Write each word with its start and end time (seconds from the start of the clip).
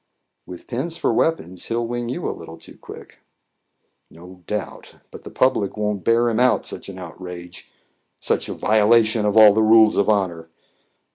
"With 0.47 0.65
pens 0.65 0.97
for 0.97 1.13
weapons 1.13 1.65
he 1.67 1.75
will 1.75 1.85
wing 1.85 2.09
you 2.09 2.27
a 2.27 2.33
little 2.33 2.57
too 2.57 2.75
quick." 2.75 3.19
"No 4.09 4.41
doubt. 4.47 4.95
But 5.11 5.21
the 5.23 5.29
public 5.29 5.77
won't 5.77 6.03
bear 6.03 6.27
him 6.27 6.39
out 6.39 6.65
such 6.65 6.89
an 6.89 6.97
outrage 6.97 7.69
such 8.19 8.49
a 8.49 8.55
violation 8.55 9.27
of 9.27 9.37
all 9.37 9.53
the 9.53 9.61
rules 9.61 9.97
of 9.97 10.09
honour." 10.09 10.49